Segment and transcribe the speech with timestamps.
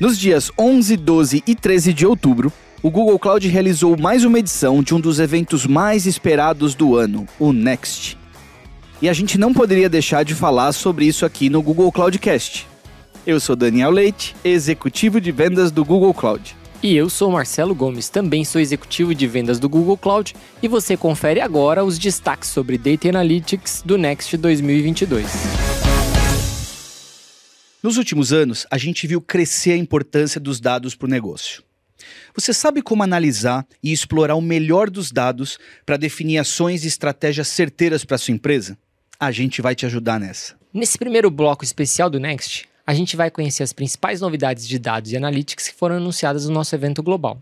[0.00, 4.82] Nos dias 11, 12 e 13 de outubro, o Google Cloud realizou mais uma edição
[4.82, 8.18] de um dos eventos mais esperados do ano, o Next.
[9.00, 12.66] E a gente não poderia deixar de falar sobre isso aqui no Google Cloudcast.
[13.24, 16.56] Eu sou Daniel Leite, executivo de vendas do Google Cloud.
[16.82, 20.96] E eu sou Marcelo Gomes, também sou executivo de vendas do Google Cloud, e você
[20.96, 25.73] confere agora os destaques sobre Data Analytics do Next 2022.
[27.84, 31.62] Nos últimos anos, a gente viu crescer a importância dos dados para o negócio.
[32.34, 37.48] Você sabe como analisar e explorar o melhor dos dados para definir ações e estratégias
[37.48, 38.78] certeiras para sua empresa?
[39.20, 40.54] A gente vai te ajudar nessa.
[40.72, 45.12] Nesse primeiro bloco especial do Next, a gente vai conhecer as principais novidades de dados
[45.12, 47.38] e analytics que foram anunciadas no nosso evento global.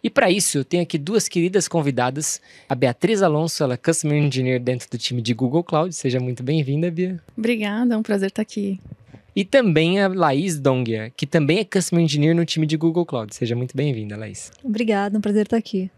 [0.00, 2.40] E para isso, eu tenho aqui duas queridas convidadas.
[2.68, 5.92] A Beatriz Alonso, ela é Customer Engineer dentro do time de Google Cloud.
[5.92, 7.20] Seja muito bem-vinda, Bia.
[7.36, 8.78] Obrigada, é um prazer estar aqui.
[9.34, 13.34] E também a Laís Dongia, que também é Customer Engineer no time de Google Cloud.
[13.34, 14.52] Seja muito bem-vinda, Laís.
[14.62, 15.90] Obrigada, é um prazer estar aqui.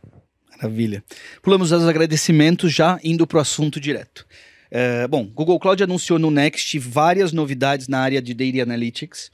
[0.56, 1.02] Maravilha.
[1.42, 4.24] Pulamos aos agradecimentos já indo para o assunto direto.
[4.70, 9.30] É, bom, Google Cloud anunciou no Next várias novidades na área de Data Analytics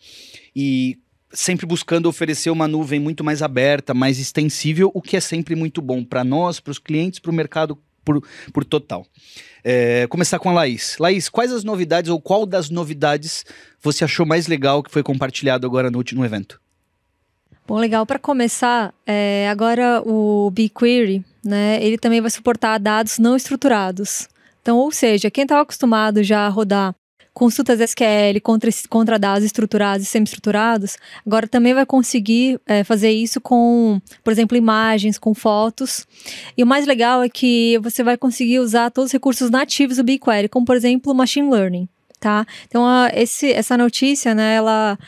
[0.56, 0.98] e
[1.33, 5.80] sempre buscando oferecer uma nuvem muito mais aberta, mais extensível, o que é sempre muito
[5.80, 7.78] bom para nós, para os clientes, para o mercado
[8.11, 8.22] por,
[8.53, 9.06] por total.
[9.62, 10.97] É, começar com a Laís.
[10.98, 13.44] Laís, quais as novidades ou qual das novidades
[13.80, 16.61] você achou mais legal que foi compartilhado agora no último evento?
[17.67, 18.05] Bom, legal.
[18.05, 24.28] Para começar, é, agora o BigQuery, né, ele também vai suportar dados não estruturados.
[24.61, 26.95] Então, ou seja, quem estava acostumado já a rodar
[27.33, 33.41] consultas SQL contra, contra dados estruturados e semi-estruturados, agora também vai conseguir é, fazer isso
[33.41, 36.06] com, por exemplo, imagens, com fotos.
[36.56, 40.05] E o mais legal é que você vai conseguir usar todos os recursos nativos do
[40.05, 42.47] BigQuery, como, por exemplo, Machine Learning, tá?
[42.67, 44.98] Então, a, esse, essa notícia, né, ela...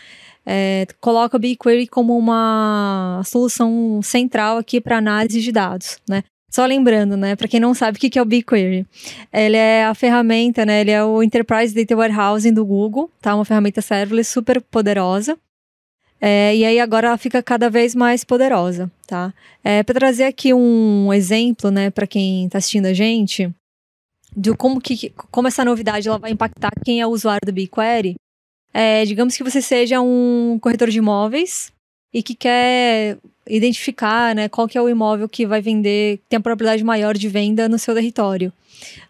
[0.45, 6.25] É, coloca o BigQuery como uma solução central aqui para análise de dados, né?
[6.53, 8.87] Só lembrando, né, para quem não sabe o que é o BigQuery.
[9.33, 13.35] Ele é a ferramenta, né, ele é o Enterprise Data Warehousing do Google, tá?
[13.35, 15.39] Uma ferramenta serverless super poderosa.
[16.21, 19.33] É, e aí agora ela fica cada vez mais poderosa, tá?
[19.65, 23.51] É, para trazer aqui um exemplo, né, para quem está assistindo a gente,
[24.37, 28.17] de como, que, como essa novidade ela vai impactar quem é usuário do BigQuery.
[28.75, 31.73] É, digamos que você seja um corretor de imóveis
[32.13, 33.17] e que quer
[33.49, 37.29] identificar né, qual que é o imóvel que vai vender, tem a probabilidade maior de
[37.29, 38.53] venda no seu território.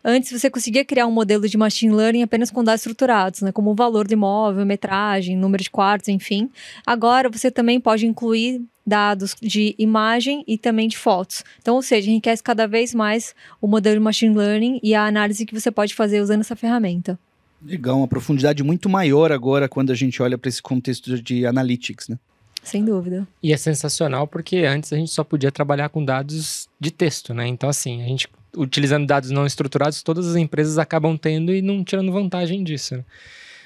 [0.04, 3.70] Antes você conseguia criar um modelo de machine learning apenas com dados estruturados, né, como
[3.70, 6.50] o valor do imóvel, metragem, número de quartos, enfim.
[6.86, 11.44] Agora você também pode incluir dados de imagem e também de fotos.
[11.60, 15.46] Então, ou seja, enriquece cada vez mais o modelo de machine learning e a análise
[15.46, 17.18] que você pode fazer usando essa ferramenta.
[17.64, 22.08] Legal, uma profundidade muito maior agora quando a gente olha para esse contexto de analytics,
[22.08, 22.18] né?
[22.62, 23.26] Sem dúvida.
[23.42, 27.46] E é sensacional porque antes a gente só podia trabalhar com dados de texto, né?
[27.46, 31.82] Então, assim, a gente utilizando dados não estruturados, todas as empresas acabam tendo e não
[31.82, 32.96] tirando vantagem disso.
[32.96, 33.04] Né?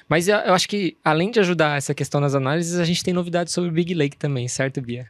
[0.07, 3.53] Mas eu acho que, além de ajudar essa questão nas análises, a gente tem novidades
[3.53, 5.07] sobre o Big Lake também, certo, Bia?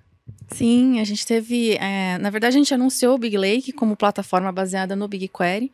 [0.50, 1.76] Sim, a gente teve.
[1.76, 5.72] É, na verdade, a gente anunciou o Big Lake como plataforma baseada no BigQuery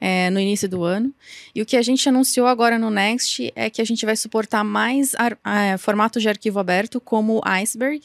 [0.00, 1.12] é, no início do ano.
[1.54, 4.64] E o que a gente anunciou agora no Next é que a gente vai suportar
[4.64, 8.02] mais ar, é, formatos de arquivo aberto, como Iceberg.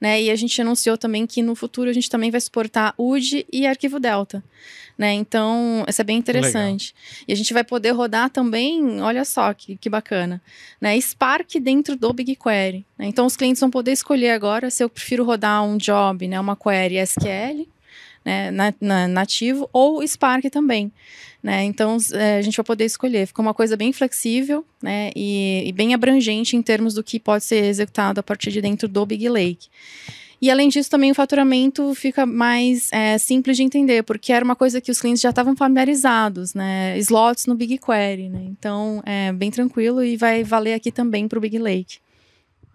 [0.00, 0.22] Né?
[0.22, 3.66] E a gente anunciou também que no futuro a gente também vai suportar UD e
[3.66, 4.44] arquivo Delta.
[4.96, 5.12] Né?
[5.14, 6.94] Então, isso é bem interessante.
[6.94, 7.24] Legal.
[7.28, 10.40] E a gente vai poder rodar também, olha só que, que bacana,
[10.80, 10.98] né?
[11.00, 12.86] Spark dentro do BigQuery.
[12.96, 13.06] Né?
[13.06, 16.38] Então, os clientes vão poder escolher agora se eu prefiro rodar um job, né?
[16.38, 17.66] uma query SQL,
[18.24, 18.50] né?
[18.50, 20.90] Na, na, nativo, ou Spark também.
[21.42, 21.64] Né?
[21.64, 23.26] Então, é, a gente vai poder escolher.
[23.26, 25.10] Fica uma coisa bem flexível né?
[25.14, 28.88] e, e bem abrangente em termos do que pode ser executado a partir de dentro
[28.88, 29.68] do Big Lake.
[30.40, 34.56] E além disso, também o faturamento fica mais é, simples de entender, porque era uma
[34.56, 36.98] coisa que os clientes já estavam familiarizados, né?
[36.98, 38.42] Slots no BigQuery, né?
[38.44, 41.98] Então, é bem tranquilo e vai valer aqui também para o Big Lake.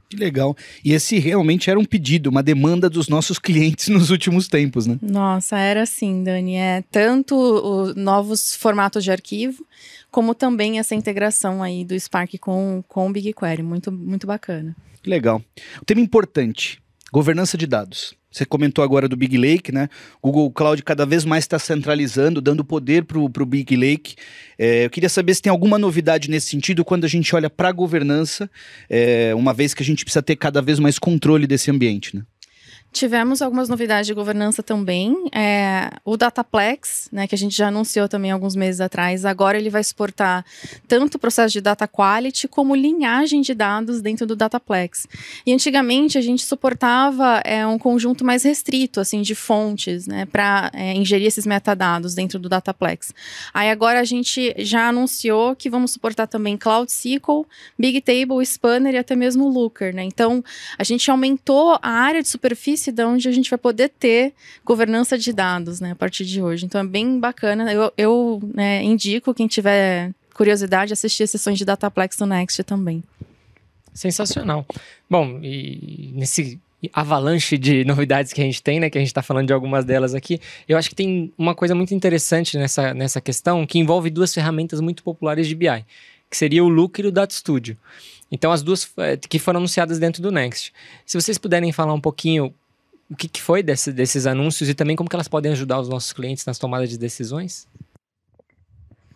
[0.09, 0.57] Que legal.
[0.83, 4.97] E esse realmente era um pedido, uma demanda dos nossos clientes nos últimos tempos, né?
[5.01, 6.56] Nossa, era assim, Dani.
[6.56, 9.63] É tanto os novos formatos de arquivo,
[10.09, 13.61] como também essa integração aí do Spark com, com o BigQuery.
[13.61, 14.75] Muito, muito bacana.
[15.03, 15.41] Que legal.
[15.81, 16.81] O tema importante,
[17.12, 18.13] Governança de dados.
[18.31, 19.89] Você comentou agora do Big Lake, né?
[20.21, 24.15] Google Cloud cada vez mais está centralizando, dando poder para o Big Lake.
[24.57, 27.69] É, eu queria saber se tem alguma novidade nesse sentido quando a gente olha para
[27.69, 28.49] a governança,
[28.89, 32.23] é, uma vez que a gente precisa ter cada vez mais controle desse ambiente, né?
[32.91, 35.15] Tivemos algumas novidades de governança também.
[35.31, 39.69] É, o Dataplex, né, que a gente já anunciou também alguns meses atrás, agora ele
[39.69, 40.44] vai suportar
[40.88, 45.07] tanto o processo de data quality como linhagem de dados dentro do Dataplex.
[45.45, 50.71] E antigamente a gente suportava é, um conjunto mais restrito, assim, de fontes, né, para
[50.74, 53.13] é, ingerir esses metadados dentro do Dataplex.
[53.53, 57.45] Aí agora a gente já anunciou que vamos suportar também Cloud SQL,
[57.77, 60.03] Bigtable, Spanner e até mesmo Looker, né.
[60.03, 60.44] Então
[60.77, 64.33] a gente aumentou a área de superfície de onde a gente vai poder ter
[64.63, 66.65] governança de dados, né, a partir de hoje.
[66.65, 67.71] Então é bem bacana.
[67.71, 73.03] Eu, eu né, indico quem tiver curiosidade assistir as sessões de Dataplex do Next também.
[73.93, 74.65] Sensacional.
[75.09, 76.59] Bom, e nesse
[76.93, 79.83] avalanche de novidades que a gente tem, né, que a gente está falando de algumas
[79.83, 84.09] delas aqui, eu acho que tem uma coisa muito interessante nessa, nessa questão que envolve
[84.09, 85.85] duas ferramentas muito populares de BI,
[86.29, 87.77] que seria o Looker e o Data Studio.
[88.31, 90.71] Então, as duas é, que foram anunciadas dentro do Next.
[91.05, 92.53] Se vocês puderem falar um pouquinho
[93.09, 95.89] o que, que foi desse, desses anúncios e também como que elas podem ajudar os
[95.89, 97.67] nossos clientes nas tomadas de decisões?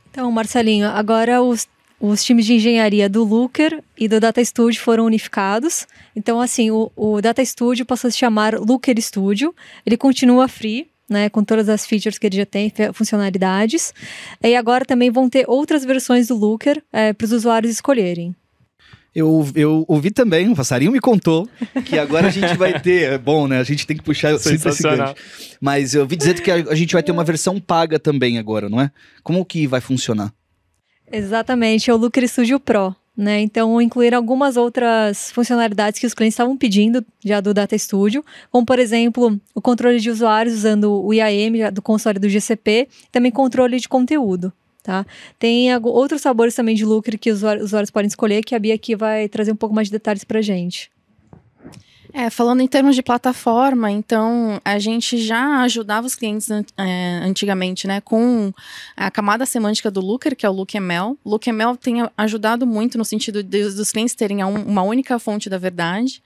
[0.09, 1.67] Então, Marcelinho, agora os,
[1.99, 5.87] os times de engenharia do Looker e do Data Studio foram unificados.
[6.15, 9.53] Então, assim, o, o Data Studio passou a se chamar Looker Studio.
[9.85, 13.93] Ele continua free, né, com todas as features que ele já tem, funcionalidades.
[14.43, 18.35] E agora também vão ter outras versões do Looker é, para os usuários escolherem.
[19.15, 21.47] Eu, eu ouvi também, o passarinho me contou
[21.85, 23.13] que agora a gente vai ter.
[23.13, 23.59] É bom, né?
[23.59, 25.13] A gente tem que puxar sempre esse gancho.
[25.61, 28.67] Mas eu ouvi dizer que a, a gente vai ter uma versão paga também agora,
[28.67, 28.89] não é?
[29.21, 30.33] Como que vai funcionar?
[31.11, 32.95] Exatamente, é o Looker Studio Pro.
[33.15, 33.41] Né?
[33.41, 38.65] Então, incluir algumas outras funcionalidades que os clientes estavam pedindo já do Data Studio, como,
[38.65, 43.79] por exemplo, o controle de usuários usando o IAM do console do GCP, também controle
[43.79, 44.51] de conteúdo.
[44.83, 45.05] Tá?
[45.39, 48.97] Tem outros sabores também de lucro que os usuários podem escolher, que a Bia aqui
[48.97, 50.91] vai trazer um pouco mais de detalhes para gente.
[52.15, 57.87] É, falando em termos de plataforma, então a gente já ajudava os clientes é, antigamente,
[57.87, 58.53] né, com
[58.95, 61.17] a camada semântica do Looker, que é o LookML.
[61.25, 66.21] LookML tem ajudado muito no sentido de, dos clientes terem uma única fonte da verdade.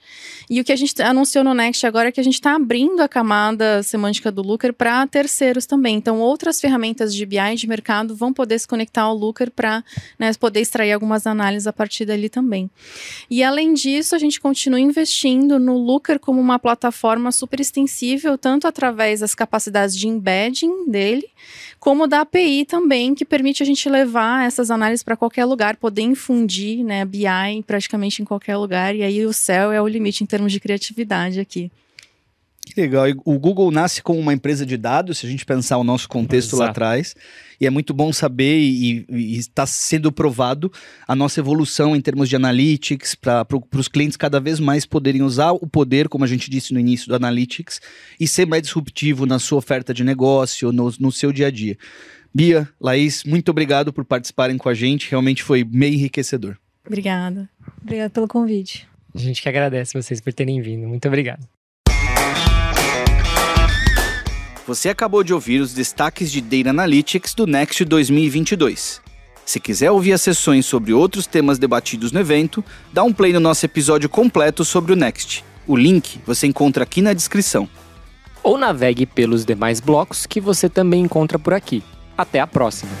[0.50, 3.00] E o que a gente anunciou no Next agora é que a gente está abrindo
[3.00, 5.96] a camada semântica do Looker para terceiros também.
[5.96, 9.82] Então, outras ferramentas de BI de mercado vão poder se conectar ao Looker para
[10.18, 12.70] né, poder extrair algumas análises a partir dali também.
[13.30, 18.66] E além disso, a gente continua investindo no Looker como uma plataforma super extensível, tanto
[18.66, 21.28] através das capacidades de embedding dele,
[21.78, 26.02] como da API também, que permite a gente levar essas análises para qualquer lugar, poder
[26.02, 27.24] infundir né, BI
[27.66, 31.40] praticamente em qualquer lugar, e aí o céu é o limite em termos de criatividade
[31.40, 31.70] aqui.
[32.66, 33.06] Que legal.
[33.24, 36.54] O Google nasce como uma empresa de dados, se a gente pensar o nosso contexto
[36.54, 36.62] Exato.
[36.62, 37.14] lá atrás.
[37.60, 39.06] E é muito bom saber e,
[39.36, 40.70] está sendo provado
[41.06, 45.22] a nossa evolução em termos de analytics, para pro, os clientes cada vez mais poderem
[45.22, 47.80] usar o poder, como a gente disse no início do analytics,
[48.18, 51.76] e ser mais disruptivo na sua oferta de negócio, no, no seu dia a dia.
[52.32, 55.10] Bia, Laís, muito obrigado por participarem com a gente.
[55.10, 56.56] Realmente foi meio enriquecedor.
[56.86, 57.48] Obrigada.
[57.82, 58.86] Obrigada pelo convite.
[59.14, 60.86] A gente que agradece vocês por terem vindo.
[60.86, 61.46] Muito obrigado.
[64.68, 69.00] Você acabou de ouvir os destaques de Data Analytics do Next 2022.
[69.46, 72.62] Se quiser ouvir as sessões sobre outros temas debatidos no evento,
[72.92, 75.42] dá um play no nosso episódio completo sobre o Next.
[75.66, 77.66] O link você encontra aqui na descrição.
[78.42, 81.82] Ou navegue pelos demais blocos que você também encontra por aqui.
[82.14, 82.92] Até a próxima!